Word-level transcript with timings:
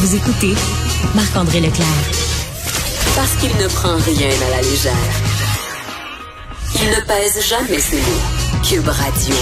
Vous 0.00 0.14
écoutez 0.14 0.54
Marc-André 1.16 1.60
Leclerc. 1.60 1.86
Parce 3.16 3.34
qu'il 3.40 3.50
ne 3.56 3.66
prend 3.66 3.96
rien 3.96 4.30
à 4.46 4.50
la 4.50 4.62
légère. 4.62 4.92
Il 6.76 6.88
ne 6.88 7.00
pèse 7.04 7.44
jamais 7.44 7.80
ses 7.80 7.96
mots. 7.96 8.62
Cube 8.62 8.86
Radio. 8.86 9.34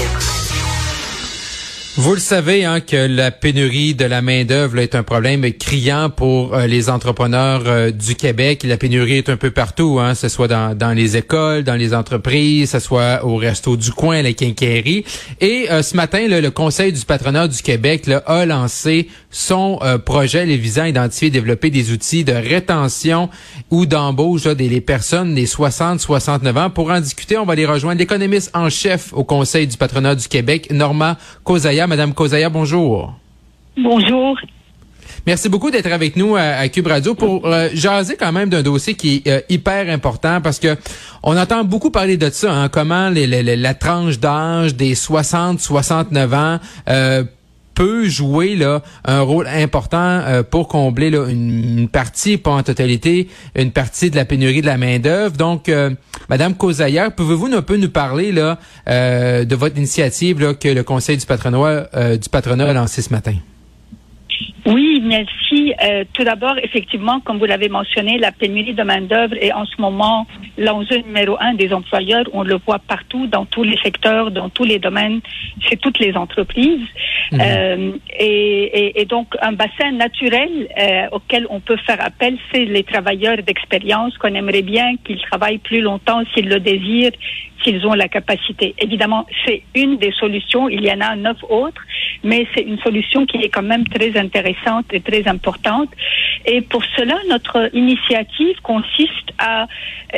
Vous 1.98 2.12
le 2.12 2.20
savez 2.20 2.66
hein, 2.66 2.80
que 2.80 2.94
la 2.94 3.30
pénurie 3.30 3.94
de 3.94 4.04
la 4.04 4.20
main 4.20 4.44
d'œuvre 4.44 4.80
est 4.80 4.94
un 4.94 5.02
problème 5.02 5.50
criant 5.54 6.10
pour 6.10 6.52
euh, 6.52 6.66
les 6.66 6.90
entrepreneurs 6.90 7.62
euh, 7.64 7.90
du 7.90 8.16
Québec. 8.16 8.64
La 8.64 8.76
pénurie 8.76 9.16
est 9.16 9.30
un 9.30 9.38
peu 9.38 9.50
partout, 9.50 9.98
hein, 9.98 10.14
ce 10.14 10.28
soit 10.28 10.46
dans, 10.46 10.76
dans 10.76 10.92
les 10.92 11.16
écoles, 11.16 11.64
dans 11.64 11.74
les 11.74 11.94
entreprises, 11.94 12.72
ce 12.72 12.80
soit 12.80 13.24
au 13.24 13.36
resto 13.36 13.78
du 13.78 13.92
coin, 13.92 14.20
les 14.20 14.34
quincailleries. 14.34 15.06
Et 15.40 15.68
euh, 15.70 15.80
ce 15.80 15.96
matin, 15.96 16.26
le 16.28 16.50
Conseil 16.50 16.92
du 16.92 17.02
patronat 17.02 17.48
du 17.48 17.62
Québec 17.62 18.06
là, 18.06 18.18
a 18.26 18.44
lancé 18.44 19.08
son 19.30 19.78
projet 20.04 20.46
les 20.46 20.56
visant 20.56 20.82
à 20.82 20.88
identifier 20.88 21.28
et 21.28 21.30
développer 21.30 21.68
des 21.68 21.92
outils 21.92 22.24
de 22.24 22.32
rétention 22.32 23.28
ou 23.70 23.84
d'embauche 23.84 24.44
des 24.44 24.80
personnes 24.80 25.34
des 25.34 25.46
60-69 25.46 26.58
ans. 26.58 26.70
Pour 26.70 26.90
en 26.90 27.00
discuter, 27.00 27.36
on 27.36 27.44
va 27.44 27.54
les 27.54 27.66
rejoindre 27.66 27.98
l'économiste 27.98 28.50
en 28.54 28.70
chef 28.70 29.12
au 29.12 29.24
Conseil 29.24 29.66
du 29.66 29.76
patronat 29.76 30.14
du 30.14 30.28
Québec, 30.28 30.68
Norma 30.70 31.18
Kozaya. 31.86 31.96
Madame 31.96 32.14
Kozaya, 32.14 32.48
bonjour. 32.48 33.14
Bonjour. 33.76 34.36
Merci 35.26 35.48
beaucoup 35.48 35.70
d'être 35.70 35.90
avec 35.90 36.16
nous 36.16 36.36
à, 36.36 36.68
Cube 36.68 36.86
Radio 36.86 37.14
pour 37.14 37.46
euh, 37.46 37.68
jaser 37.74 38.16
quand 38.16 38.32
même 38.32 38.48
d'un 38.48 38.62
dossier 38.62 38.94
qui 38.94 39.22
est 39.24 39.28
euh, 39.28 39.40
hyper 39.48 39.88
important 39.90 40.40
parce 40.40 40.58
que 40.58 40.76
on 41.22 41.36
entend 41.36 41.64
beaucoup 41.64 41.90
parler 41.90 42.16
de 42.16 42.30
ça, 42.30 42.52
hein, 42.52 42.68
comment 42.68 43.10
la 43.10 43.74
tranche 43.74 44.18
d'âge 44.20 44.74
des 44.74 44.94
60-69 44.94 46.34
ans 46.34 46.60
euh, 46.88 47.24
peut 47.76 48.08
jouer 48.08 48.56
là 48.56 48.82
un 49.04 49.20
rôle 49.20 49.46
important 49.46 49.98
euh, 49.98 50.42
pour 50.42 50.66
combler 50.66 51.10
là, 51.10 51.28
une, 51.28 51.88
partie, 51.88 52.38
pas 52.38 52.50
en 52.50 52.62
totalité, 52.62 53.28
une 53.54 53.70
partie 53.70 54.10
de 54.10 54.16
la 54.16 54.24
pénurie 54.24 54.62
de 54.62 54.66
la 54.66 54.78
main 54.78 54.98
d'œuvre. 54.98 55.36
Donc, 55.36 55.68
euh, 55.68 55.90
Madame 56.28 56.54
Causaillère, 56.54 57.14
pouvez-vous 57.14 57.46
un 57.54 57.62
peu 57.62 57.76
nous 57.76 57.90
parler 57.90 58.32
là 58.32 58.58
euh, 58.88 59.44
de 59.44 59.54
votre 59.54 59.76
initiative 59.76 60.40
là, 60.40 60.54
que 60.54 60.68
le 60.68 60.82
Conseil 60.82 61.18
du 61.18 61.26
patronat 61.26 61.88
du 62.16 62.28
patronat 62.30 62.70
a 62.70 62.72
lancé 62.72 63.02
ce 63.02 63.10
matin? 63.10 63.34
Oui, 64.66 65.00
merci. 65.04 65.72
Euh, 65.82 66.04
tout 66.12 66.24
d'abord, 66.24 66.56
effectivement, 66.62 67.20
comme 67.20 67.38
vous 67.38 67.44
l'avez 67.44 67.68
mentionné, 67.68 68.18
la 68.18 68.32
pénurie 68.32 68.74
de 68.74 68.82
main-d'œuvre 68.82 69.34
est 69.40 69.52
en 69.52 69.64
ce 69.64 69.80
moment 69.80 70.26
l'enjeu 70.58 70.98
numéro 71.06 71.36
un 71.40 71.54
des 71.54 71.72
employeurs. 71.72 72.24
On 72.32 72.42
le 72.42 72.58
voit 72.66 72.80
partout, 72.80 73.26
dans 73.28 73.44
tous 73.44 73.62
les 73.62 73.76
secteurs, 73.78 74.30
dans 74.30 74.48
tous 74.48 74.64
les 74.64 74.78
domaines, 74.78 75.20
chez 75.60 75.76
toutes 75.76 76.00
les 76.00 76.16
entreprises. 76.16 76.86
Mhm. 77.30 77.40
Euh, 77.40 77.92
et, 78.18 79.00
et, 79.00 79.04
donc, 79.04 79.28
un 79.40 79.52
bassin 79.52 79.92
naturel 79.92 80.50
euh, 80.80 81.06
auquel 81.12 81.46
on 81.48 81.60
peut 81.60 81.78
faire 81.86 82.04
appel, 82.04 82.36
c'est 82.52 82.64
les 82.64 82.82
travailleurs 82.82 83.38
d'expérience 83.46 84.16
qu'on 84.18 84.34
aimerait 84.34 84.62
bien 84.62 84.96
qu'ils 85.04 85.20
travaillent 85.20 85.58
plus 85.58 85.80
longtemps 85.80 86.22
s'ils 86.34 86.48
le 86.48 86.58
désirent, 86.58 87.12
s'ils 87.66 87.84
ont 87.86 87.94
la 87.94 88.08
capacité. 88.08 88.74
Évidemment, 88.78 89.26
c'est 89.44 89.62
une 89.74 89.98
des 89.98 90.12
solutions. 90.12 90.68
Il 90.68 90.84
y 90.84 90.92
en 90.92 91.00
a 91.00 91.16
neuf 91.16 91.38
autres, 91.48 91.82
mais 92.22 92.46
c'est 92.54 92.62
une 92.62 92.78
solution 92.78 93.26
qui 93.26 93.38
est 93.38 93.48
quand 93.48 93.62
même 93.62 93.86
très 93.88 94.16
intéressante 94.16 94.86
et 94.92 95.00
très 95.00 95.26
importante. 95.26 95.90
Et 96.46 96.60
pour 96.60 96.84
cela, 96.96 97.16
notre 97.28 97.70
initiative 97.74 98.56
consiste 98.62 99.30
à 99.38 99.66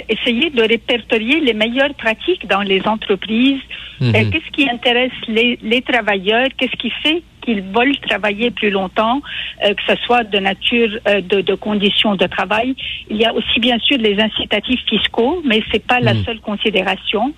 essayer 0.08 0.50
de 0.50 0.62
répertorier 0.62 1.40
les 1.40 1.54
meilleures 1.54 1.94
pratiques 1.94 2.46
dans 2.46 2.62
les 2.62 2.86
entreprises. 2.86 3.62
Mhm. 4.00 4.12
Qu'est-ce 4.30 4.50
qui 4.52 4.68
intéresse 4.68 5.12
les, 5.26 5.58
les 5.62 5.82
travailleurs? 5.82 6.48
Qu'est-ce 6.56 6.76
qui 6.76 6.90
fait 7.02 7.22
qu'ils 7.48 7.62
veulent 7.62 7.98
travailler 8.06 8.50
plus 8.50 8.68
longtemps, 8.68 9.22
euh, 9.64 9.72
que 9.72 9.82
ce 9.88 9.96
soit 10.04 10.24
de 10.24 10.38
nature 10.38 10.90
euh, 11.08 11.22
de, 11.22 11.40
de, 11.40 11.54
conditions 11.54 12.14
de 12.14 12.26
travail. 12.26 12.76
Il 13.08 13.16
y 13.16 13.24
a 13.24 13.32
aussi 13.32 13.58
bien 13.58 13.78
sûr 13.78 13.96
les 13.96 14.20
incitatifs 14.20 14.84
fiscaux, 14.86 15.40
mais 15.46 15.62
c'est 15.72 15.84
pas 15.86 16.00
la 16.00 16.12
mhm. 16.12 16.24
seule 16.24 16.40
considération. 16.40 17.32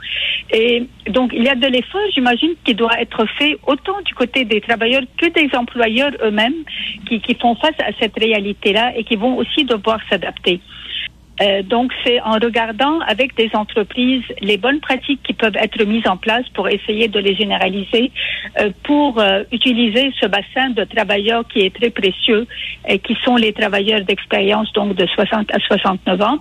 Et 0.53 0.83
donc 1.09 1.31
il 1.33 1.45
y 1.45 1.49
a 1.49 1.55
de 1.55 1.69
l'effort, 1.69 2.01
j'imagine, 2.13 2.55
qui 2.65 2.75
doit 2.75 3.01
être 3.01 3.25
fait 3.39 3.57
autant 3.69 4.01
du 4.05 4.15
côté 4.15 4.45
des 4.45 4.61
travailleurs 4.61 5.03
que 5.17 5.27
des 5.27 5.49
employeurs 5.57 6.13
eux-mêmes 6.25 6.61
qui, 7.07 7.21
qui 7.21 7.35
font 7.35 7.55
face 7.55 7.79
à 7.79 7.93
cette 8.01 8.19
réalité-là 8.19 8.93
et 8.97 9.05
qui 9.05 9.15
vont 9.15 9.37
aussi 9.37 9.65
devoir 9.65 10.01
s'adapter. 10.09 10.61
Euh, 11.41 11.63
donc, 11.63 11.93
c'est 12.05 12.21
en 12.21 12.35
regardant 12.35 13.01
avec 13.01 13.35
des 13.37 13.51
entreprises 13.55 14.23
les 14.41 14.59
bonnes 14.59 14.81
pratiques 14.81 15.23
qui 15.23 15.33
peuvent 15.33 15.57
être 15.57 15.83
mises 15.85 16.07
en 16.07 16.17
place 16.17 16.47
pour 16.55 16.69
essayer 16.69 17.09
de 17.09 17.19
les 17.19 17.35
généraliser, 17.35 18.13
euh, 18.61 18.71
pour 18.83 19.19
euh, 19.19 19.45
utiliser 19.51 20.13
ce 20.21 20.27
bassin 20.27 20.71
de 20.71 20.85
travailleurs 20.85 21.47
qui 21.49 21.61
est 21.61 21.75
très 21.75 21.91
précieux 21.91 22.47
et 22.87 22.99
qui 22.99 23.17
sont 23.25 23.37
les 23.37 23.53
travailleurs 23.53 24.03
d'expérience, 24.03 24.71
donc 24.75 24.95
de 24.95 25.07
60 25.07 25.51
à 25.55 25.59
69 25.61 26.21
ans, 26.21 26.39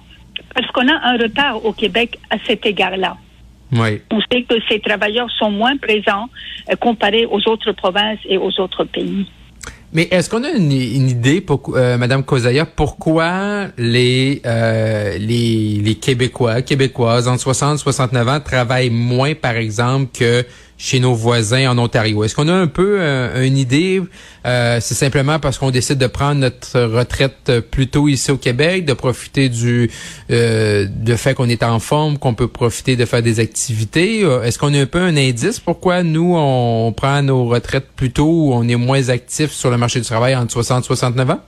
parce 0.54 0.68
qu'on 0.72 0.88
a 0.90 1.00
un 1.04 1.18
retard 1.18 1.66
au 1.66 1.72
Québec 1.72 2.18
à 2.30 2.36
cet 2.46 2.66
égard-là. 2.66 3.16
Oui. 3.72 4.02
On 4.12 4.20
sait 4.32 4.42
que 4.44 4.56
ces 4.68 4.80
travailleurs 4.80 5.30
sont 5.32 5.52
moins 5.52 5.78
présents 5.78 6.28
comparés 6.80 7.26
aux 7.26 7.48
autres 7.48 7.72
provinces 7.72 8.20
et 8.28 8.38
aux 8.38 8.60
autres 8.60 8.84
pays. 8.84 9.28
Mais 9.92 10.08
est-ce 10.12 10.30
qu'on 10.30 10.44
a 10.44 10.52
une, 10.52 10.72
idée, 10.72 11.42
pour, 11.42 11.76
euh, 11.76 11.98
Madame 11.98 12.24
Kozaya, 12.24 12.66
pourquoi 12.66 13.68
les, 13.78 14.42
euh, 14.46 15.18
les 15.18 15.82
les 15.84 15.96
Québécois, 15.96 16.62
Québécoises 16.62 17.28
entre 17.28 17.42
60 17.42 17.80
69 17.80 18.28
ans 18.28 18.40
travaillent 18.40 18.92
moins, 18.92 19.34
par 19.34 19.56
exemple, 19.56 20.10
que 20.14 20.46
chez 20.80 21.02
nos 21.02 21.14
voisins 21.14 21.70
en 21.70 21.78
Ontario. 21.78 22.24
Est-ce 22.24 22.34
qu'on 22.34 22.48
a 22.48 22.54
un 22.54 22.68
peu 22.68 22.98
euh, 23.00 23.46
une 23.46 23.58
idée? 23.58 24.02
Euh, 24.46 24.80
c'est 24.80 24.96
simplement 24.96 25.38
parce 25.38 25.58
qu'on 25.58 25.72
décide 25.72 25.98
de 25.98 26.08
prendre 26.08 26.40
notre 26.40 26.80
retraite 26.82 27.60
plus 27.70 27.88
tôt 27.88 28.08
ici 28.08 28.32
au 28.32 28.38
Québec, 28.38 28.86
de 28.86 28.94
profiter 28.94 29.50
du 29.50 29.92
euh, 30.32 30.88
fait 31.18 31.36
qu'on 31.36 31.50
est 31.50 31.64
en 31.64 31.80
forme, 31.80 32.18
qu'on 32.18 32.34
peut 32.34 32.48
profiter 32.48 32.96
de 32.96 33.04
faire 33.04 33.22
des 33.22 33.42
activités. 33.42 34.22
Est-ce 34.22 34.58
qu'on 34.58 34.74
a 34.74 34.80
un 34.80 34.86
peu 34.86 35.00
un 35.00 35.18
indice 35.18 35.60
pourquoi 35.60 36.02
nous 36.02 36.34
on 36.38 36.94
prend 36.94 37.22
nos 37.22 37.46
retraites 37.46 37.88
plus 37.96 38.12
tôt 38.12 38.52
on 38.54 38.68
est 38.70 38.78
moins 38.78 39.10
actifs 39.10 39.52
sur 39.52 39.70
le 39.70 39.78
marché 39.78 40.00
du 40.00 40.06
travail 40.06 40.34
entre 40.36 40.54
60 40.54 40.86
et 40.86 40.88
69 40.88 41.30
ans? 41.30 41.42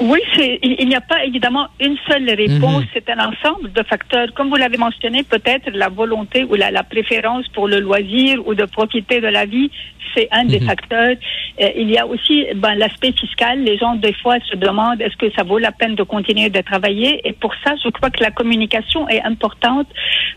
Oui, 0.00 0.20
il 0.62 0.88
n'y 0.88 0.94
a 0.94 1.00
pas 1.00 1.24
évidemment 1.24 1.66
une 1.80 1.96
seule 2.08 2.28
réponse. 2.30 2.82
Mhm. 2.82 2.88
C'est 2.94 3.10
un 3.10 3.18
ensemble 3.18 3.72
de 3.72 3.82
facteurs. 3.82 4.32
Comme 4.34 4.48
vous 4.48 4.56
l'avez 4.56 4.76
mentionné, 4.76 5.24
peut-être 5.24 5.70
la 5.72 5.88
volonté 5.88 6.44
ou 6.44 6.54
la, 6.54 6.82
préférence 6.84 7.48
pour 7.48 7.66
le 7.66 7.80
loisir 7.80 8.46
ou 8.46 8.54
de 8.54 8.64
profiter 8.64 9.20
de 9.20 9.26
la 9.26 9.44
vie, 9.44 9.70
c'est 10.14 10.28
un 10.30 10.44
des 10.44 10.60
mhm. 10.60 10.66
facteurs. 10.66 11.16
Euh, 11.60 11.68
il 11.76 11.90
y 11.90 11.98
a 11.98 12.06
aussi 12.06 12.46
ben, 12.54 12.76
l'aspect 12.76 13.12
fiscal. 13.12 13.60
Les 13.60 13.76
gens, 13.76 13.96
des 13.96 14.12
fois, 14.14 14.36
se 14.48 14.56
demandent 14.56 15.00
est-ce 15.00 15.16
que 15.16 15.30
ça 15.32 15.42
vaut 15.42 15.58
la 15.58 15.72
peine 15.72 15.96
de 15.96 16.04
continuer 16.04 16.48
de 16.48 16.60
travailler? 16.60 17.20
Et 17.28 17.32
pour 17.32 17.52
ça, 17.64 17.74
je 17.82 17.88
crois 17.90 18.10
que 18.10 18.22
la 18.22 18.30
communication 18.30 19.08
est 19.08 19.22
importante 19.22 19.88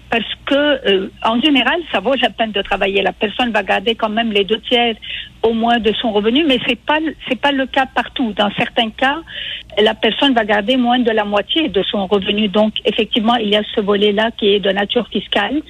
parce 0.09 0.33
que, 0.45 0.55
euh, 0.55 1.11
en 1.23 1.39
général, 1.39 1.79
ça 1.91 1.99
vaut 1.99 2.15
la 2.15 2.31
peine 2.31 2.51
de 2.51 2.61
travailler. 2.61 3.01
La 3.03 3.13
personne 3.13 3.51
va 3.51 3.61
garder 3.61 3.93
quand 3.95 4.09
même 4.09 4.31
les 4.31 4.43
deux 4.43 4.59
tiers 4.61 4.95
au 5.43 5.53
moins 5.53 5.79
de 5.79 5.91
son 5.93 6.11
revenu, 6.11 6.45
mais 6.47 6.59
c'est 6.67 6.79
pas 6.79 6.99
c'est 7.27 7.39
pas 7.39 7.51
le 7.51 7.65
cas 7.65 7.85
partout. 7.85 8.33
Dans 8.33 8.51
certains 8.57 8.89
cas, 8.89 9.19
la 9.81 9.93
personne 9.93 10.33
va 10.33 10.45
garder 10.45 10.77
moins 10.77 10.99
de 10.99 11.11
la 11.11 11.25
moitié 11.25 11.69
de 11.69 11.83
son 11.83 12.07
revenu. 12.07 12.47
Donc, 12.47 12.73
effectivement, 12.85 13.35
il 13.35 13.49
y 13.49 13.55
a 13.55 13.63
ce 13.75 13.81
volet-là 13.81 14.31
qui 14.31 14.49
est 14.49 14.59
de 14.59 14.71
nature 14.71 15.07
fiscale. 15.07 15.61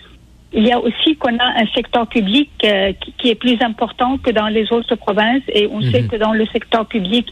Il 0.54 0.68
y 0.68 0.72
a 0.72 0.80
aussi 0.80 1.16
qu'on 1.16 1.38
a 1.38 1.62
un 1.62 1.68
secteur 1.74 2.08
public 2.08 2.50
euh, 2.66 2.92
qui, 3.18 3.30
est 3.30 3.36
plus 3.36 3.58
important 3.62 4.18
que 4.18 4.32
dans 4.32 4.48
les 4.48 4.72
autres 4.74 4.96
provinces 4.96 5.44
et 5.48 5.68
on 5.68 5.82
sait 5.82 6.02
mhm. 6.02 6.08
que 6.10 6.16
dans 6.18 6.34
le 6.34 6.46
secteur 6.48 6.86
public, 6.86 7.28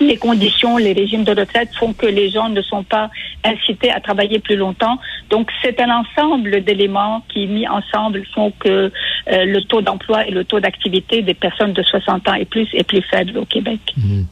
les 0.00 0.16
conditions, 0.16 0.76
les 0.76 0.92
régimes 0.92 1.24
de 1.24 1.38
retraite 1.38 1.70
font 1.78 1.92
que 1.92 2.06
les 2.06 2.30
gens 2.30 2.48
ne 2.48 2.62
sont 2.62 2.82
pas 2.82 3.10
incités 3.44 3.90
à 3.90 4.00
travailler 4.00 4.38
plus 4.38 4.56
longtemps. 4.56 4.98
Donc 5.28 5.50
c'est 5.62 5.80
un 5.80 5.90
ensemble 5.90 6.62
d'éléments 6.64 7.24
qui, 7.28 7.46
mis 7.46 7.68
ensemble, 7.68 8.24
font 8.34 8.52
que 8.58 8.68
euh, 8.68 9.44
le 9.44 9.60
taux 9.62 9.82
d'emploi 9.82 10.26
et 10.26 10.30
le 10.30 10.44
taux 10.44 10.60
d'activité 10.60 11.22
des 11.22 11.34
personnes 11.34 11.72
de 11.72 11.82
60 11.82 12.28
ans 12.28 12.34
et 12.34 12.44
plus 12.44 12.68
est 12.74 12.84
plus 12.84 13.02
faible 13.02 13.38
au 13.38 13.44
Québec. 13.44 13.80
Mhm. 13.96 14.26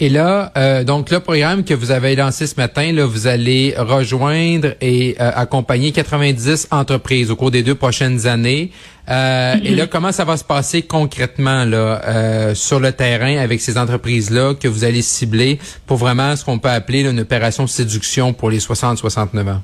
Et 0.00 0.08
là, 0.08 0.52
euh, 0.56 0.82
donc 0.82 1.10
le 1.10 1.20
programme 1.20 1.62
que 1.62 1.72
vous 1.72 1.92
avez 1.92 2.16
lancé 2.16 2.48
ce 2.48 2.56
matin, 2.56 2.90
là, 2.92 3.06
vous 3.06 3.28
allez 3.28 3.74
rejoindre 3.78 4.74
et 4.80 5.14
euh, 5.20 5.30
accompagner 5.34 5.92
90 5.92 6.68
entreprises 6.72 7.30
au 7.30 7.36
cours 7.36 7.52
des 7.52 7.62
deux 7.62 7.76
prochaines 7.76 8.26
années. 8.26 8.72
Euh, 9.08 9.54
Et 9.62 9.76
là, 9.76 9.86
comment 9.86 10.10
ça 10.10 10.24
va 10.24 10.36
se 10.36 10.42
passer 10.42 10.82
concrètement 10.82 11.64
là 11.64 12.00
euh, 12.06 12.54
sur 12.56 12.80
le 12.80 12.90
terrain 12.90 13.36
avec 13.36 13.60
ces 13.60 13.78
entreprises-là 13.78 14.54
que 14.54 14.66
vous 14.66 14.82
allez 14.82 15.02
cibler 15.02 15.60
pour 15.86 15.98
vraiment 15.98 16.34
ce 16.34 16.44
qu'on 16.44 16.58
peut 16.58 16.70
appeler 16.70 17.02
une 17.02 17.20
opération 17.20 17.68
séduction 17.68 18.32
pour 18.32 18.50
les 18.50 18.58
60-69 18.58 19.48
ans? 19.48 19.62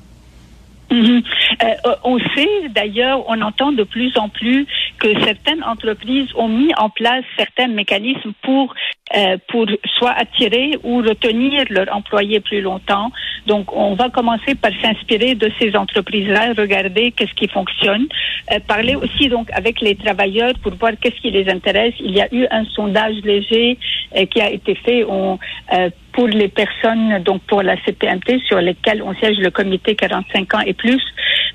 Mhm. 0.91 1.23
Euh, 1.63 1.95
on 2.03 2.19
sait 2.35 2.67
d'ailleurs, 2.69 3.23
on 3.29 3.41
entend 3.41 3.71
de 3.71 3.83
plus 3.83 4.15
en 4.17 4.27
plus 4.27 4.67
que 4.99 5.19
certaines 5.23 5.63
entreprises 5.63 6.27
ont 6.35 6.49
mis 6.49 6.71
en 6.77 6.89
place 6.89 7.23
certains 7.37 7.67
mécanismes 7.67 8.33
pour 8.41 8.73
euh, 9.15 9.37
pour 9.49 9.65
soit 9.97 10.11
attirer 10.11 10.77
ou 10.83 10.97
retenir 10.97 11.65
leurs 11.69 11.93
employés 11.93 12.39
plus 12.39 12.61
longtemps. 12.61 13.11
Donc, 13.45 13.75
on 13.75 13.93
va 13.93 14.09
commencer 14.09 14.55
par 14.55 14.71
s'inspirer 14.81 15.35
de 15.35 15.51
ces 15.59 15.75
entreprises-là, 15.75 16.53
regarder 16.57 17.11
qu'est-ce 17.11 17.33
qui 17.33 17.49
fonctionne, 17.49 18.05
euh, 18.53 18.59
parler 18.65 18.95
aussi 18.95 19.27
donc 19.27 19.49
avec 19.51 19.81
les 19.81 19.95
travailleurs 19.95 20.53
pour 20.61 20.75
voir 20.75 20.93
qu'est-ce 21.01 21.19
qui 21.21 21.31
les 21.31 21.49
intéresse. 21.49 21.93
Il 21.99 22.11
y 22.11 22.21
a 22.21 22.33
eu 22.33 22.47
un 22.51 22.63
sondage 22.65 23.15
léger 23.23 23.77
euh, 24.15 24.25
qui 24.25 24.39
a 24.39 24.49
été 24.49 24.75
fait 24.75 25.03
on, 25.03 25.39
euh, 25.73 25.89
pour 26.13 26.27
les 26.27 26.47
personnes, 26.47 27.21
donc 27.23 27.41
pour 27.43 27.61
la 27.63 27.75
CPMT, 27.83 28.39
sur 28.47 28.59
lesquelles 28.59 29.01
on 29.01 29.13
siège 29.15 29.37
le 29.37 29.49
comité 29.49 29.95
45 29.95 30.53
ans 30.55 30.59
et 30.65 30.73
plus, 30.73 31.01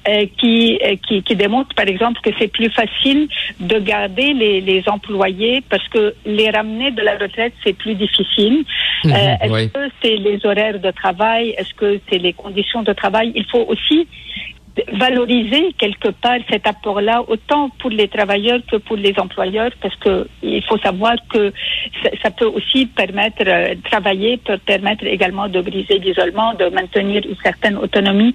euh, 0.08 0.26
qui, 0.38 0.78
euh, 0.84 0.96
qui, 1.06 1.22
qui 1.22 1.34
démontre 1.36 1.74
par 1.74 1.86
exemple 1.88 2.20
que 2.22 2.30
c'est 2.38 2.48
plus 2.48 2.70
facile 2.70 3.28
de 3.60 3.78
garder 3.78 4.32
les, 4.32 4.60
les 4.60 4.82
employés 4.88 5.62
parce 5.68 5.86
que 5.88 6.14
les 6.24 6.48
ramener 6.50 6.90
de 6.92 7.02
la 7.02 7.16
retraite, 7.18 7.52
c'est 7.64 7.76
plus 7.76 7.94
difficile. 7.94 8.64
Mhm, 9.04 9.12
Euh, 9.12 9.36
Est-ce 9.42 9.52
oui. 9.52 9.70
que 9.70 9.84
c'est 10.02 10.16
les 10.16 10.38
horaires 10.46 10.78
de 10.80 10.90
travail? 10.90 11.50
Est-ce 11.58 11.74
que 11.74 12.00
c'est 12.08 12.18
les 12.18 12.32
conditions 12.32 12.82
de 12.82 12.92
travail? 12.92 13.32
Il 13.34 13.44
faut 13.52 13.64
aussi 13.68 14.06
valoriser 14.92 15.72
quelque 15.78 16.08
part 16.08 16.38
cet 16.50 16.66
apport-là, 16.66 17.22
autant 17.28 17.70
pour 17.78 17.90
les 17.90 18.08
travailleurs 18.08 18.60
que 18.70 18.76
pour 18.76 18.96
les 18.96 19.14
employeurs, 19.18 19.70
parce 19.80 19.94
que 19.96 20.28
il 20.42 20.62
faut 20.64 20.78
savoir 20.78 21.16
que 21.30 21.52
ça, 22.22 22.30
peut 22.30 22.46
aussi 22.46 22.86
permettre, 22.86 23.42
euh, 23.46 23.74
travailler 23.90 24.36
peut 24.36 24.58
permettre 24.58 25.04
également 25.04 25.48
de 25.48 25.60
briser 25.60 25.98
l'isolement, 25.98 26.52
de 26.54 26.68
maintenir 26.68 27.22
une 27.26 27.36
certaine 27.42 27.76
autonomie. 27.76 28.34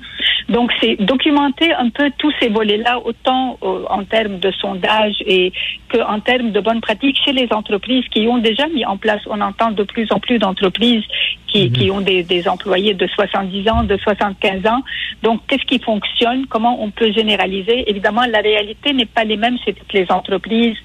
Donc, 0.49 0.71
c'est 0.81 0.95
documenter 0.95 1.73
un 1.73 1.89
peu 1.89 2.11
tous 2.17 2.33
ces 2.39 2.49
volets-là, 2.49 2.99
autant 3.03 3.57
euh, 3.63 3.83
en 3.89 4.03
termes 4.03 4.39
de 4.39 4.51
sondage 4.51 5.15
et 5.25 5.51
qu'en 5.91 6.19
termes 6.19 6.51
de 6.51 6.59
bonnes 6.59 6.81
pratiques 6.81 7.17
chez 7.23 7.33
les 7.33 7.47
entreprises 7.51 8.05
qui 8.09 8.27
ont 8.27 8.37
déjà 8.37 8.67
mis 8.67 8.85
en 8.85 8.97
place. 8.97 9.21
On 9.27 9.41
entend 9.41 9.71
de 9.71 9.83
plus 9.83 10.07
en 10.11 10.19
plus 10.19 10.39
d'entreprises 10.39 11.03
qui, 11.47 11.71
qui 11.71 11.91
ont 11.91 12.01
des, 12.01 12.23
des 12.23 12.47
employés 12.47 12.93
de 12.93 13.07
70 13.07 13.69
ans, 13.69 13.83
de 13.83 13.97
75 13.97 14.65
ans. 14.67 14.81
Donc, 15.23 15.41
qu'est-ce 15.47 15.65
qui 15.65 15.79
fonctionne? 15.79 16.45
Comment 16.47 16.81
on 16.81 16.91
peut 16.91 17.11
généraliser? 17.11 17.89
Évidemment, 17.89 18.23
la 18.29 18.39
réalité 18.39 18.93
n'est 18.93 19.05
pas 19.05 19.23
les 19.23 19.37
mêmes 19.37 19.57
chez 19.65 19.73
toutes 19.73 19.93
les 19.93 20.05
entreprises. 20.11 20.77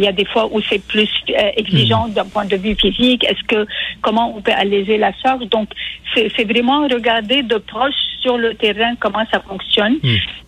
Il 0.00 0.04
y 0.04 0.08
a 0.08 0.12
des 0.12 0.24
fois 0.24 0.48
où 0.50 0.62
c'est 0.62 0.82
plus 0.82 1.10
euh, 1.28 1.50
exigeant 1.56 2.08
d'un 2.08 2.24
point 2.24 2.46
de 2.46 2.56
vue 2.56 2.74
physique. 2.74 3.22
Est-ce 3.24 3.44
que 3.46 3.66
comment 4.00 4.34
on 4.34 4.40
peut 4.40 4.56
alléger 4.64 4.96
la 4.96 5.12
charge? 5.22 5.44
Donc, 5.50 5.68
c'est 6.14 6.44
vraiment 6.44 6.88
regarder 6.88 7.42
de 7.42 7.58
proche 7.58 8.00
sur 8.22 8.38
le 8.38 8.54
terrain 8.54 8.94
comment 8.98 9.26
ça 9.30 9.40
fonctionne 9.40 9.96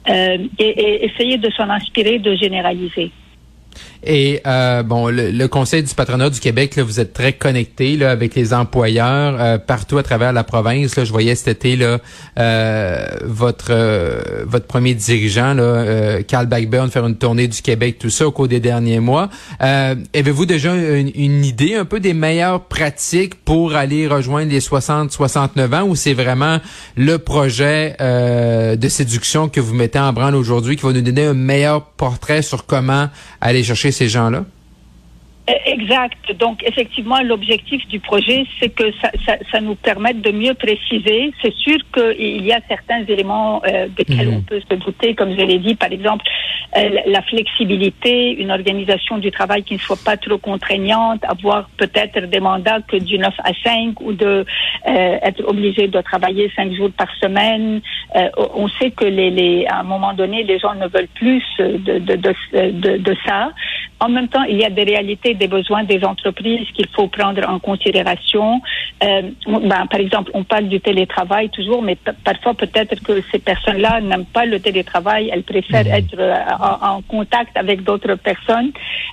euh, 0.09 0.39
et, 0.59 0.71
et 0.85 1.05
essayer 1.05 1.37
de 1.37 1.51
s'en 1.51 1.69
inspirer, 1.69 2.19
de 2.19 2.35
généraliser. 2.35 3.11
Et 4.05 4.41
euh, 4.47 4.83
bon, 4.83 5.09
le, 5.09 5.31
le 5.31 5.49
Conseil 5.49 5.83
du 5.83 5.95
patronat 5.95 6.31
du 6.31 6.41
Québec, 6.41 6.75
là, 6.75 6.83
vous 6.83 6.99
êtes 6.99 7.13
très 7.13 7.33
connecté 7.33 7.97
là, 7.97 8.11
avec 8.11 8.35
les 8.35 8.53
employeurs 8.53 9.37
euh, 9.39 9.59
partout 9.59 9.99
à 9.99 10.03
travers 10.03 10.33
la 10.33 10.43
province. 10.43 10.97
Là, 10.97 11.05
je 11.05 11.13
voyais 11.13 11.35
cet 11.37 11.49
été 11.49 11.77
là, 11.77 11.99
euh, 12.39 13.07
votre 13.25 13.69
euh, 13.71 14.21
votre 14.45 14.67
premier 14.67 14.95
dirigeant, 14.95 15.55
là, 15.55 15.63
euh, 15.63 16.23
Carl 16.23 16.47
Blackburn, 16.47 16.91
faire 16.91 17.07
une 17.07 17.17
tournée 17.17 17.47
du 17.47 17.63
Québec, 17.63 17.99
tout 18.01 18.11
ça 18.11 18.27
au 18.27 18.33
cours 18.33 18.49
des 18.49 18.59
derniers 18.61 18.99
mois. 18.99 19.29
Euh, 19.63 19.95
Avez-vous 20.15 20.47
déjà 20.47 20.75
une, 20.75 21.13
une 21.15 21.45
idée 21.45 21.77
un 21.77 21.85
peu 21.85 22.01
des 22.01 22.15
meilleures 22.15 22.65
pratiques 22.65 23.37
pour 23.45 23.77
aller 23.77 24.09
rejoindre 24.09 24.51
les 24.51 24.61
60-69 24.61 25.75
ans 25.75 25.87
ou 25.87 25.95
c'est 25.95 26.15
vraiment 26.15 26.59
le 26.97 27.19
projet 27.19 27.97
de 28.01 28.89
séduction 28.89 29.49
que 29.49 29.61
vous 29.61 29.75
mettez 29.75 29.99
en 29.99 30.13
branle 30.13 30.35
aujourd'hui 30.35 30.77
qui 30.77 30.83
va 30.83 30.93
nous 30.93 31.01
donner 31.01 31.27
un 31.27 31.35
meilleur 31.35 31.85
portrait 31.85 32.43
sur 32.43 32.67
comment 32.67 33.09
aller 33.41 33.63
chercher 33.63 33.92
ces 33.93 34.09
gens-là? 34.09 34.45
Euh, 35.51 35.55
Exact. 35.67 36.33
Donc, 36.39 36.63
effectivement, 36.65 37.21
l'objectif 37.21 37.85
du 37.89 37.99
projet, 37.99 38.45
c'est 38.61 38.69
que 38.69 38.93
ça, 39.01 39.11
ça, 39.27 39.35
ça, 39.51 39.61
nous 39.61 39.75
permette 39.75 40.21
de 40.23 40.31
mieux 40.31 40.55
préciser. 40.55 41.33
C'est 41.43 41.53
sûr 41.55 41.79
qu'il 41.93 42.45
y 42.47 42.53
a 42.53 42.61
certains 42.69 43.03
éléments 43.09 43.61
euh, 43.67 43.89
desquels 43.97 44.29
Mhm. 44.29 44.37
on 44.37 44.43
peut 44.43 44.61
se 44.61 44.75
douter, 44.77 45.15
comme 45.17 45.33
je 45.37 45.43
l'ai 45.45 45.59
dit, 45.59 45.75
par 45.75 45.91
exemple, 45.91 46.25
euh, 46.77 46.89
la- 47.07 47.23
flexibilité, 47.23 48.31
une 48.41 48.51
organisation 48.53 49.19
du 49.19 49.31
travail 49.31 49.63
qui 49.65 49.75
ne 49.75 49.79
soit 49.81 49.99
pas 50.05 50.17
trop 50.17 50.39
contraignante, 50.39 51.21
avoir 51.25 51.69
peut-être 51.77 52.21
des 52.31 52.41
mandats 52.41 52.81
que 52.87 52.97
du 52.97 53.19
9 53.19 53.35
à 53.43 53.53
5 53.65 54.01
ou 54.01 54.13
de 54.13 54.45
euh, 54.89 55.19
être 55.29 55.43
obligé 55.47 55.89
de 55.89 56.01
travailler 56.01 56.51
5 56.55 56.73
jours 56.73 56.91
par 56.97 57.09
semaine. 57.21 57.81
On 58.55 58.69
sait 58.79 58.91
que 58.91 59.05
les, 59.05 59.31
les, 59.31 59.67
à 59.67 59.81
un 59.81 59.83
moment 59.83 60.13
donné, 60.15 60.45
les 60.45 60.59
gens 60.59 60.75
ne 60.75 60.87
veulent 60.89 61.09
plus 61.15 61.43
de, 61.59 61.99
de, 61.99 62.17
de, 62.17 62.33
de, 62.85 62.97
de 62.99 63.17
ça. 63.27 63.51
En 64.05 64.09
même 64.17 64.29
temps, 64.35 64.45
il 64.53 64.59
y 64.63 64.65
a 64.65 64.71
des 64.79 64.87
réalités, 64.93 65.31
des 65.35 65.51
besoins 65.59 65.85
des 65.85 66.03
entreprises 66.13 66.67
qu'il 66.75 66.89
faut 66.95 67.09
prendre 67.19 67.43
en 67.55 67.59
considération. 67.71 68.49
Euh, 69.05 69.23
ben, 69.71 69.83
par 69.93 70.01
exemple, 70.07 70.31
on 70.35 70.45
parle 70.53 70.67
du 70.75 70.81
télétravail 70.89 71.47
toujours, 71.57 71.83
mais 71.87 71.97
parfois 72.31 72.55
peut-être 72.55 72.97
que 73.07 73.15
ces 73.31 73.41
personnes-là 73.51 74.01
n'aiment 74.01 74.33
pas 74.39 74.47
le 74.55 74.59
télétravail, 74.69 75.31
elles 75.33 75.47
préfèrent 75.53 75.91
être 76.01 76.17
euh, 76.19 76.35
en, 76.69 76.97
en 76.97 77.03
contact 77.15 77.53
avec 77.57 77.79
d'autres 77.85 78.17
personnes. 78.31 78.71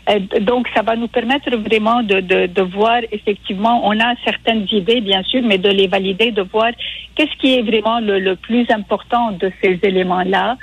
Euh, 0.09 0.19
donc, 0.51 0.67
ça 0.75 0.81
va 0.81 0.95
nous 0.95 1.07
permettre 1.07 1.49
vraiment 1.67 2.01
de, 2.11 2.17
de, 2.31 2.39
de 2.47 2.61
voir 2.77 2.99
effectivement, 3.11 3.75
on 3.89 3.95
a 3.99 4.09
certaines 4.25 4.65
idées, 4.71 5.01
bien 5.01 5.23
sûr, 5.23 5.41
mais 5.49 5.59
de 5.59 5.69
les 5.69 5.87
valider, 5.87 6.31
de 6.31 6.41
voir 6.41 6.71
qu'est-ce 7.15 7.35
qui 7.41 7.49
est 7.57 7.61
vraiment 7.71 7.99
le, 7.99 8.15
le 8.29 8.35
plus 8.47 8.65
important 8.79 9.25
de 9.43 9.51
ces 9.61 9.73
éléments-là. 9.83 10.57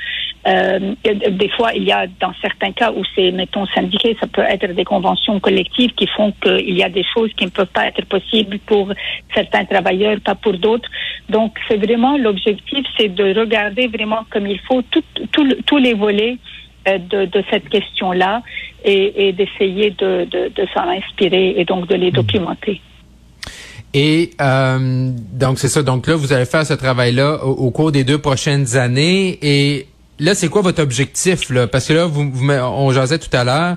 Euh, 0.47 0.95
des 1.05 1.49
fois, 1.57 1.73
il 1.75 1.85
y 1.85 1.93
a 1.93 2.07
dans 2.21 2.33
certains 2.41 2.71
cas 2.71 2.93
où 2.93 3.03
c'est, 3.15 3.33
mettons, 3.33 3.67
syndiqué, 3.75 4.17
ça 4.21 4.29
peut 4.29 4.45
être 4.49 4.73
des 4.75 4.85
conventions 4.85 5.41
collectives 5.41 5.93
qui 5.95 6.07
font 6.17 6.33
qu'il 6.43 6.77
y 6.77 6.85
a 6.85 6.89
des 6.89 7.05
choses 7.15 7.31
qui 7.37 7.47
ne 7.47 7.51
peuvent 7.51 7.75
pas 7.79 7.87
être 7.89 8.05
possibles 8.07 8.59
pour 8.61 8.93
certains 9.35 9.65
travailleurs, 9.65 10.19
pas 10.21 10.37
pour 10.37 10.53
d'autres. 10.57 10.89
Donc, 11.29 11.57
c'est 11.67 11.79
vraiment 11.79 12.17
l'objectif, 12.17 12.87
c'est 12.97 13.13
de 13.13 13.27
regarder 13.39 13.89
vraiment 13.89 14.23
comme 14.31 14.47
il 14.47 14.61
faut 14.69 14.83
tout, 14.93 15.03
tout 15.33 15.45
le- 15.45 15.59
tous 15.67 15.79
les 15.79 15.95
volets 15.95 16.37
euh, 16.89 16.99
de, 16.99 17.25
de 17.25 17.43
cette 17.51 17.69
question-là 17.69 18.43
et, 18.85 19.29
et 19.29 19.33
d'essayer 19.33 19.91
de, 19.91 20.27
de, 20.35 20.53
de 20.55 20.67
s'en 20.73 20.89
inspirer 20.89 21.55
et 21.59 21.65
donc 21.65 21.89
de 21.89 21.97
les 21.97 22.13
documenter. 22.13 22.81
Et 23.95 24.31
euh, 24.41 25.11
donc 25.33 25.59
c'est 25.59 25.69
ça. 25.69 25.83
Donc 25.83 26.07
là, 26.07 26.15
vous 26.15 26.33
allez 26.33 26.45
faire 26.45 26.67
ce 26.67 26.75
travail-là 26.75 27.45
au, 27.45 27.51
au 27.67 27.71
cours 27.71 27.91
des 27.91 28.05
deux 28.05 28.19
prochaines 28.19 28.77
années. 28.77 29.39
Et 29.43 29.87
là, 30.19 30.35
c'est 30.35 30.49
quoi 30.49 30.63
votre 30.63 30.83
objectif 30.83 31.51
là? 31.51 31.67
Parce 31.67 31.87
que 31.87 31.93
là, 31.93 32.07
vous, 32.07 32.31
vous 32.33 32.51
on 32.51 32.91
jasait 32.93 33.19
tout 33.19 33.35
à 33.37 33.45
l'heure 33.45 33.77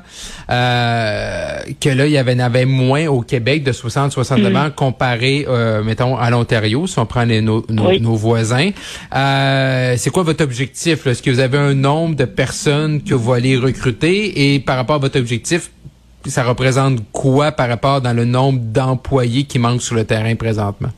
euh, 0.50 1.60
que 1.80 1.90
là, 1.90 2.06
il 2.06 2.12
y 2.12 2.18
avait, 2.18 2.36
en 2.36 2.40
avait 2.40 2.66
moins 2.66 3.08
au 3.08 3.22
Québec 3.22 3.64
de 3.64 3.72
60-69 3.72 4.58
ans 4.58 4.70
comparé, 4.76 5.46
euh, 5.48 5.84
mettons, 5.84 6.18
à 6.18 6.30
l'Ontario, 6.30 6.88
si 6.88 6.98
on 7.00 7.06
prend 7.06 7.24
les- 7.24 7.42
nos, 7.42 7.66
nos, 7.70 7.88
Oui. 7.90 8.00
nos 8.02 8.16
voisins. 8.16 8.72
Euh, 9.16 9.96
c'est 9.98 10.10
quoi 10.10 10.24
votre 10.24 10.44
objectif? 10.44 11.06
Est-ce 11.08 11.22
que 11.22 11.32
vous 11.32 11.40
avez 11.40 11.58
un 11.58 11.74
nombre 11.74 12.16
de 12.16 12.26
personnes 12.26 13.02
que 13.04 13.14
vous 13.14 13.34
allez 13.34 13.58
recruter? 13.58 14.54
Et 14.54 14.60
par 14.60 14.78
rapport 14.78 14.96
à 14.96 15.00
votre 15.00 15.20
objectif? 15.20 15.72
Ça 16.26 16.44
représente 16.44 17.00
quoi 17.14 17.52
par 17.54 17.70
rapport 17.70 18.02
dans 18.02 18.12
le 18.14 18.26
nombre 18.26 18.60
d'employés 18.60 19.44
qui 19.44 19.58
manquent 19.58 19.82
sur 19.82 19.96
le 19.96 20.04
terrain 20.04 20.36
présentement? 20.36 20.90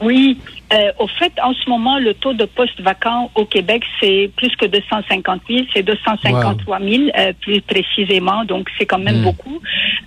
Oui, 0.00 0.38
euh, 0.72 0.92
au 0.98 1.06
fait, 1.08 1.32
en 1.42 1.52
ce 1.52 1.68
moment, 1.68 1.98
le 1.98 2.14
taux 2.14 2.32
de 2.32 2.44
postes 2.44 2.80
vacants 2.80 3.30
au 3.34 3.44
Québec, 3.44 3.82
c'est 4.00 4.30
plus 4.36 4.54
que 4.56 4.66
250 4.66 5.42
000, 5.48 5.64
c'est 5.74 5.82
253 5.82 6.78
000 6.80 7.02
euh, 7.18 7.32
plus 7.40 7.60
précisément, 7.62 8.44
donc 8.44 8.68
c'est 8.78 8.86
quand 8.86 8.98
même 8.98 9.20
Mm. 9.20 9.24
beaucoup. 9.24 9.60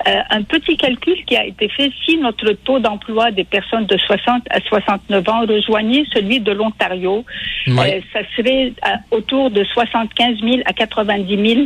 Euh, 0.07 0.19
un 0.29 0.43
petit 0.43 0.77
calcul 0.77 1.15
qui 1.25 1.35
a 1.35 1.45
été 1.45 1.67
fait, 1.69 1.91
si 2.05 2.17
notre 2.17 2.51
taux 2.65 2.79
d'emploi 2.79 3.31
des 3.31 3.43
personnes 3.43 3.85
de 3.85 3.97
60 3.97 4.43
à 4.49 4.59
69 4.61 5.27
ans 5.29 5.41
rejoignait 5.47 6.05
celui 6.13 6.39
de 6.39 6.51
l'Ontario, 6.51 7.25
euh, 7.67 7.99
ça 8.13 8.19
serait 8.35 8.73
à- 8.81 8.99
autour 9.11 9.51
de 9.51 9.63
75 9.63 10.39
000 10.41 10.57
à 10.65 10.73
90 10.73 11.47
000 11.55 11.61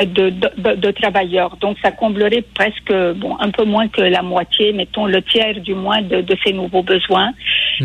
euh, 0.00 0.04
de, 0.04 0.30
de, 0.30 0.50
de- 0.58 0.74
de 0.80 0.90
travailleurs. 0.90 1.56
Donc, 1.56 1.76
ça 1.82 1.90
comblerait 1.90 2.42
presque, 2.54 2.92
bon, 3.16 3.36
un 3.40 3.50
peu 3.50 3.64
moins 3.64 3.88
que 3.88 4.02
la 4.02 4.22
moitié, 4.22 4.72
mettons 4.72 5.06
le 5.06 5.22
tiers 5.22 5.60
du 5.60 5.74
moins 5.74 6.02
de, 6.02 6.20
de 6.20 6.36
ces 6.44 6.52
nouveaux 6.52 6.82
besoins. 6.82 7.32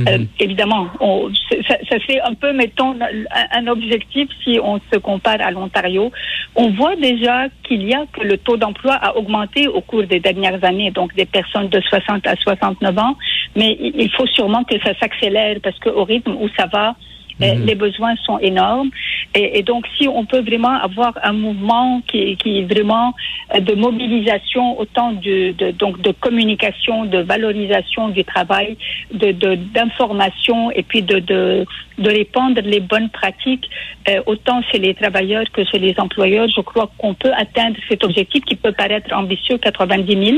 Euh, 0.08 0.26
évidemment, 0.40 0.88
on, 1.00 1.30
ça, 1.68 1.78
ça 1.90 2.00
fait 2.00 2.20
un 2.22 2.34
peu, 2.34 2.54
mettons, 2.54 2.96
un, 3.02 3.60
un 3.60 3.68
objectif 3.68 4.30
si 4.44 4.60
on 4.62 4.80
se 4.92 5.00
compare 5.00 5.42
à 5.42 5.52
l'Ontario. 5.52 6.12
On 6.56 6.70
voit 6.72 6.96
déjà 6.96 7.48
qu'il 7.64 7.88
y 7.88 7.94
a 7.94 8.06
que 8.14 8.22
le 8.22 8.38
taux 8.38 8.58
d'emploi 8.58 8.94
a 8.94 9.16
augmenté 9.16 9.68
au 9.68 9.82
cours 9.82 10.04
des 10.04 10.20
dernières 10.20 10.64
années, 10.64 10.92
donc 10.92 11.14
des 11.16 11.26
personnes 11.26 11.70
de 11.70 11.82
60 11.82 12.26
à 12.28 12.36
69 12.36 12.98
ans, 12.98 13.16
mais 13.56 13.78
il 13.80 14.08
il 14.08 14.12
faut 14.12 14.28
sûrement 14.28 14.64
que 14.64 14.80
ça 14.80 14.94
s'accélère 15.00 15.58
parce 15.62 15.78
qu'au 15.80 16.06
rythme 16.06 16.36
où 16.40 16.48
ça 16.58 16.66
va, 16.68 16.96
euh, 17.42 17.56
les 17.66 17.76
besoins 17.76 18.16
sont 18.26 18.40
énormes. 18.40 18.90
Et, 19.36 19.60
et 19.60 19.64
donc, 19.64 19.86
si 19.98 20.08
on 20.08 20.26
peut 20.26 20.42
vraiment 20.42 20.76
avoir 20.82 21.14
un 21.24 21.34
mouvement 21.34 22.02
qui, 22.08 22.36
qui 22.38 22.60
est 22.60 22.74
vraiment 22.74 23.14
euh, 23.54 23.60
de 23.60 23.74
mobilisation, 23.76 24.80
autant 24.80 25.12
de, 25.12 25.52
de, 25.52 25.72
donc 25.72 26.02
de 26.02 26.12
communication, 26.12 27.06
de 27.06 27.20
valorisation 27.20 28.10
du 28.10 28.24
travail, 28.24 28.78
de 29.14 29.32
de- 29.32 29.56
d'information 29.56 30.72
et 30.72 30.84
puis 30.84 31.02
de, 31.02 31.20
de, 31.20 31.66
de 31.98 32.10
répandre 32.10 32.62
les 32.64 32.80
bonnes 32.80 33.10
pratiques, 33.10 33.70
euh, 34.10 34.22
autant 34.26 34.62
chez 34.72 34.80
les 34.80 34.94
travailleurs 34.94 35.46
que 35.52 35.64
chez 35.66 35.80
les 35.80 35.96
employeurs, 36.00 36.48
je 36.56 36.62
crois 36.62 36.90
qu'on 36.98 37.14
peut 37.14 37.32
atteindre 37.38 37.76
cet 37.90 38.04
objectif 38.04 38.44
qui 38.46 38.56
peut 38.56 38.72
paraître 38.72 39.14
ambitieux, 39.14 39.58
90 39.58 40.26
000, 40.26 40.38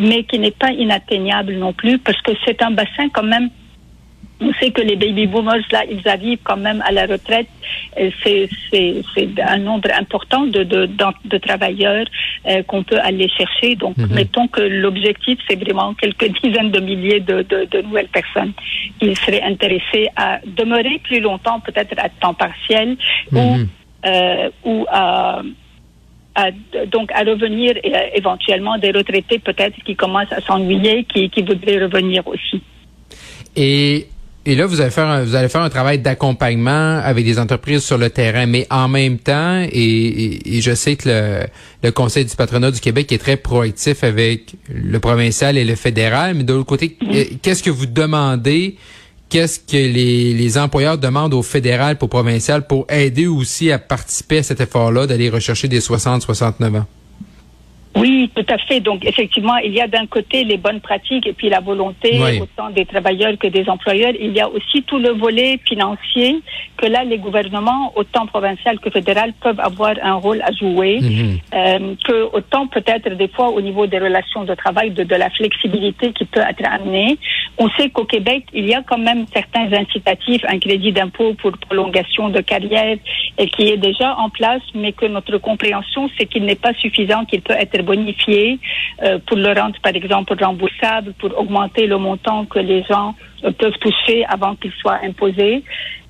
mais 0.00 0.22
qui 0.24 0.38
n'est 0.38 0.50
pas 0.50 0.70
inatteignable 0.70 1.54
non 1.54 1.72
plus, 1.72 1.98
parce 1.98 2.20
que 2.22 2.32
c'est 2.44 2.62
un 2.62 2.70
bassin 2.70 3.08
quand 3.12 3.22
même 3.22 3.48
On 4.40 4.52
sait 4.60 4.70
que 4.70 4.82
les 4.82 4.96
baby 4.96 5.26
boomers, 5.26 5.64
là, 5.72 5.84
ils 5.90 6.06
arrivent 6.06 6.40
quand 6.44 6.58
même 6.58 6.82
à 6.86 6.92
la 6.92 7.06
retraite. 7.06 7.48
C'est 8.22 8.48
un 9.42 9.58
nombre 9.58 9.88
important 9.98 10.46
de, 10.46 10.62
de, 10.62 10.86
de, 11.24 11.38
travailleurs 11.38 12.04
euh, 12.46 12.62
qu'on 12.64 12.82
peut 12.82 12.98
aller 13.00 13.28
chercher. 13.30 13.76
Donc, 13.76 13.96
mhm. 13.96 14.12
mettons 14.12 14.46
que 14.48 14.60
l'objectif, 14.60 15.38
c'est 15.48 15.58
vraiment 15.58 15.94
quelques 15.94 16.30
dizaines 16.42 16.70
de 16.70 16.80
milliers 16.80 17.20
de, 17.20 17.42
de, 17.42 17.80
nouvelles 17.82 18.08
personnes 18.08 18.52
qui 19.00 19.14
seraient 19.16 19.42
intéressées 19.42 20.08
à 20.16 20.40
demeurer 20.44 21.00
plus 21.02 21.20
longtemps, 21.20 21.60
peut-être 21.60 21.94
à 21.98 22.10
temps 22.10 22.34
partiel, 22.34 22.96
ou, 23.32 23.38
mhm. 23.38 23.68
euh, 24.06 24.50
ou 24.64 24.86
à 24.90 25.42
donc 26.92 27.10
à 27.12 27.20
revenir 27.20 27.76
et 27.82 27.92
éventuellement 28.14 28.76
des 28.76 28.90
retraités 28.90 29.38
peut-être 29.38 29.82
qui 29.84 29.96
commencent 29.96 30.32
à 30.32 30.40
s'ennuyer, 30.42 31.04
qui, 31.04 31.30
qui 31.30 31.40
voudraient 31.42 31.82
revenir 31.82 32.26
aussi. 32.26 32.62
Et 33.56 34.06
et 34.46 34.54
là, 34.54 34.64
vous 34.64 34.80
allez 34.80 34.90
faire 34.90 35.08
un, 35.08 35.24
vous 35.24 35.34
allez 35.34 35.48
faire 35.48 35.62
un 35.62 35.68
travail 35.68 35.98
d'accompagnement 35.98 36.98
avec 36.98 37.24
des 37.24 37.40
entreprises 37.40 37.82
sur 37.82 37.98
le 37.98 38.10
terrain, 38.10 38.46
mais 38.46 38.64
en 38.70 38.86
même 38.86 39.18
temps, 39.18 39.60
et, 39.60 40.56
et, 40.56 40.60
je 40.60 40.72
sais 40.72 40.94
que 40.94 41.08
le, 41.08 41.46
le, 41.82 41.90
Conseil 41.90 42.24
du 42.24 42.36
patronat 42.36 42.70
du 42.70 42.78
Québec 42.78 43.10
est 43.10 43.18
très 43.18 43.36
proactif 43.36 44.04
avec 44.04 44.54
le 44.72 45.00
provincial 45.00 45.58
et 45.58 45.64
le 45.64 45.74
fédéral, 45.74 46.34
mais 46.34 46.44
de 46.44 46.52
l'autre 46.52 46.66
côté, 46.66 46.96
euh, 47.12 47.24
qu'est-ce 47.42 47.62
que 47.62 47.70
vous 47.70 47.86
demandez? 47.86 48.76
Qu'est-ce 49.28 49.58
que 49.58 49.76
les, 49.76 50.32
les 50.32 50.58
employeurs 50.58 50.98
demandent 50.98 51.34
au 51.34 51.42
fédéral 51.42 51.98
pour 51.98 52.08
provincial 52.08 52.68
pour 52.68 52.86
aider 52.88 53.26
aussi 53.26 53.72
à 53.72 53.80
participer 53.80 54.38
à 54.38 54.42
cet 54.44 54.60
effort-là 54.60 55.08
d'aller 55.08 55.28
rechercher 55.28 55.66
des 55.66 55.80
60-69 55.80 56.76
ans? 56.76 56.86
Oui, 57.96 58.30
tout 58.34 58.44
à 58.48 58.58
fait. 58.58 58.80
Donc, 58.80 59.04
effectivement, 59.04 59.56
il 59.56 59.72
y 59.72 59.80
a 59.80 59.86
d'un 59.86 60.06
côté 60.06 60.44
les 60.44 60.58
bonnes 60.58 60.80
pratiques 60.80 61.26
et 61.26 61.32
puis 61.32 61.48
la 61.48 61.60
volonté, 61.60 62.20
autant 62.40 62.70
des 62.70 62.84
travailleurs 62.84 63.38
que 63.38 63.46
des 63.46 63.68
employeurs. 63.68 64.12
Il 64.20 64.32
y 64.32 64.40
a 64.40 64.48
aussi 64.48 64.82
tout 64.82 64.98
le 64.98 65.10
volet 65.10 65.58
financier 65.66 66.40
que 66.76 66.86
là, 66.86 67.04
les 67.04 67.18
gouvernements, 67.18 67.92
autant 67.96 68.26
provincial 68.26 68.78
que 68.80 68.90
fédéral, 68.90 69.32
peuvent 69.40 69.60
avoir 69.60 69.94
un 70.02 70.14
rôle 70.14 70.42
à 70.42 70.52
jouer. 70.52 71.00
Euh, 71.54 71.94
que 72.04 72.36
autant 72.36 72.66
peut-être 72.66 73.08
des 73.16 73.28
fois 73.28 73.48
au 73.48 73.60
niveau 73.60 73.86
des 73.86 73.98
relations 73.98 74.44
de 74.44 74.54
travail, 74.54 74.90
de, 74.90 75.02
de 75.02 75.14
la 75.14 75.30
flexibilité 75.30 76.12
qui 76.12 76.24
peut 76.26 76.40
être 76.40 76.64
amenée. 76.64 77.16
On 77.58 77.70
sait 77.70 77.88
qu'au 77.88 78.04
Québec, 78.04 78.44
il 78.52 78.66
y 78.66 78.74
a 78.74 78.82
quand 78.82 78.98
même 78.98 79.24
certains 79.32 79.72
incitatifs, 79.72 80.44
un 80.46 80.58
crédit 80.58 80.92
d'impôt 80.92 81.34
pour 81.34 81.52
prolongation 81.56 82.28
de 82.28 82.40
carrière 82.40 82.96
et 83.38 83.48
qui 83.48 83.68
est 83.68 83.76
déjà 83.76 84.16
en 84.18 84.28
place, 84.28 84.62
mais 84.74 84.92
que 84.92 85.06
notre 85.06 85.38
compréhension, 85.38 86.10
c'est 86.18 86.26
qu'il 86.26 86.44
n'est 86.44 86.54
pas 86.54 86.74
suffisant, 86.74 87.24
qu'il 87.24 87.40
peut 87.40 87.54
être 87.58 87.82
bonifié 87.90 88.58
euh, 89.02 89.18
pour 89.26 89.36
le 89.36 89.50
rendre, 89.58 89.78
par 89.82 89.94
exemple, 89.94 90.34
remboursable, 90.42 91.12
pour 91.20 91.30
augmenter 91.38 91.86
le 91.86 91.98
montant 91.98 92.44
que 92.52 92.58
les 92.58 92.82
gens 92.90 93.14
euh, 93.44 93.52
peuvent 93.60 93.78
toucher 93.86 94.18
avant 94.26 94.54
qu'il 94.56 94.72
soit 94.80 94.98
imposé. 95.02 95.62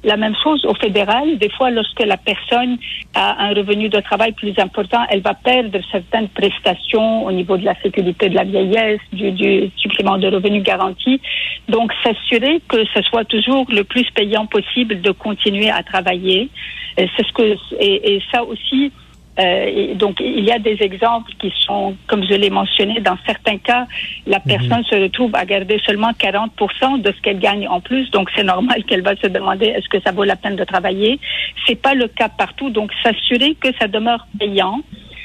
La 0.05 0.17
même 0.17 0.37
chose 0.43 0.65
au 0.65 0.75
fédéral. 0.75 1.39
Des 1.39 1.51
fois, 1.57 1.71
lorsque 1.71 2.05
la 2.15 2.17
personne 2.17 2.79
a 3.15 3.27
un 3.47 3.53
revenu 3.61 3.89
de 3.89 4.01
travail 4.01 4.33
plus 4.33 4.55
important, 4.67 5.03
elle 5.11 5.23
va 5.31 5.35
perdre 5.35 5.79
certaines 5.91 6.29
prestations 6.29 7.25
au 7.27 7.33
niveau 7.33 7.57
de 7.57 7.65
la 7.65 7.75
sécurité 7.83 8.29
de 8.29 8.37
la 8.37 8.45
vieillesse, 8.45 9.01
du, 9.13 9.33
du 9.33 9.71
supplément 9.77 10.19
de 10.19 10.29
revenus 10.29 10.63
garanti. 10.63 11.21
Donc, 11.69 11.93
s'assurer 12.05 12.61
que 12.69 12.85
ce 12.95 13.03
soit 13.03 13.25
toujours 13.25 13.67
le 13.69 13.83
plus 13.83 14.09
payant 14.15 14.47
possible 14.47 15.01
de 15.01 15.11
continuer 15.11 15.71
à 15.71 15.83
travailler. 15.83 16.51
C'est 16.97 17.27
ce 17.29 17.33
que 17.33 17.57
et, 17.81 18.15
et 18.15 18.23
ça 18.33 18.45
aussi 18.45 18.93
euh, 19.39 19.95
donc, 19.95 20.17
il 20.21 20.45
y 20.45 20.51
a 20.51 20.59
des 20.59 20.79
exemples 20.81 21.33
qui 21.39 21.53
sont, 21.61 21.97
comme 22.07 22.25
je 22.25 22.35
l'ai 22.35 22.51
mentionné, 22.51 23.01
dans 23.01 23.19
certains 23.27 23.59
cas, 23.59 23.87
la 24.27 24.39
mhm. 24.39 24.45
personne 24.47 24.85
se 24.85 24.95
retrouve 24.95 25.35
à 25.35 25.45
garder 25.45 25.81
seulement 25.85 26.11
40% 26.13 27.03
de 27.03 27.13
ce 27.13 27.21
qu'elle 27.21 27.39
gagne 27.39 27.69
en 27.69 27.81
plus. 27.81 28.11
Donc, 28.11 28.31
c'est 28.35 28.45
normal 28.45 28.85
qu'elle 28.85 29.03
va 29.03 29.17
se 29.17 29.27
demander 29.27 29.67
est-ce 29.67 29.89
que 29.89 30.01
ça 30.01 30.13
vaut 30.13 30.25
la 30.25 30.37
peine 30.37 30.57
de 30.57 30.65
travailler? 30.65 31.19
C'est 31.67 31.81
pas 31.81 31.95
le 31.95 32.09
cas 32.09 32.29
partout. 32.29 32.71
Donc, 32.71 32.91
s'assurer 33.03 33.55
que 33.55 33.69
ça 33.79 33.89
demeure 33.89 34.27
payant. 34.39 34.81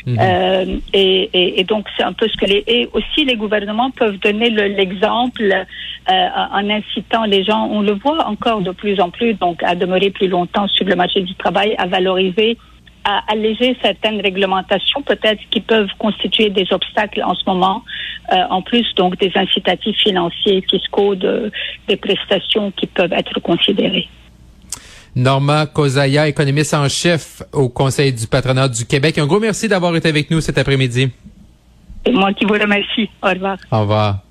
Mhm. 0.05 0.17
Euh, 0.19 0.77
et, 0.93 1.29
et, 1.31 1.59
et, 1.59 1.63
donc 1.63 1.85
c'est 1.95 2.01
un 2.01 2.13
peu 2.13 2.27
ce 2.27 2.35
que 2.35 2.45
les 2.45 2.63
et 2.65 2.89
aussi 2.91 3.23
les 3.23 3.35
gouvernements 3.35 3.91
peuvent 3.91 4.17
donner 4.17 4.49
l'exemple 4.49 5.43
euh, 5.43 6.27
en 6.51 6.67
incitant 6.71 7.25
les 7.25 7.43
gens, 7.43 7.67
on 7.71 7.81
le 7.81 7.91
voit 7.91 8.25
encore 8.27 8.61
de 8.61 8.71
plus 8.71 8.99
en 8.99 9.11
plus, 9.11 9.35
donc 9.35 9.61
à 9.61 9.75
demeurer 9.75 10.09
plus 10.09 10.27
longtemps 10.27 10.67
sur 10.67 10.85
le 10.85 10.95
marché 10.95 11.21
du 11.21 11.35
travail, 11.35 11.75
à 11.77 11.85
valoriser 11.85 12.57
à 13.03 13.24
alléger 13.31 13.75
certaines 13.81 14.22
réglementations, 14.22 15.01
peut-être 15.01 15.41
qui 15.50 15.62
peuvent 15.62 15.89
constituer 15.98 16.50
des 16.50 16.72
obstacles 16.72 17.24
en 17.24 17.34
ce 17.34 17.43
moment, 17.48 17.84
euh, 18.31 18.36
en 18.50 18.62
plus 18.62 18.86
donc 18.96 19.17
des 19.20 19.31
incitatifs 19.36 19.98
financiers, 19.98 20.63
fiscaux, 20.70 21.15
de, 21.15 21.51
des 21.88 21.98
prestations 21.98 22.72
qui 22.72 22.88
peuvent 22.88 23.13
être 23.13 23.39
considérées. 23.39 24.08
Norma 25.15 25.65
Kozaya, 25.65 26.27
économiste 26.27 26.74
en 26.74 26.88
chef 26.88 27.43
au 27.51 27.67
Conseil 27.70 28.13
du 28.13 28.27
patronat 28.27 28.70
du 28.70 28.86
Québec. 28.86 29.17
Un 29.17 29.27
gros 29.27 29.39
merci 29.39 29.67
d'avoir 29.67 29.96
été 29.96 30.08
avec 30.08 30.31
nous 30.31 30.39
cet 30.39 30.58
après-midi. 30.58 31.10
C'est 32.05 32.13
moi 32.13 32.34
qui 32.34 32.46
vous 32.46 32.53
remercie. 32.53 33.10
Au 33.22 33.29
revoir. 33.29 33.58
Au 33.72 33.81
revoir. 33.81 34.30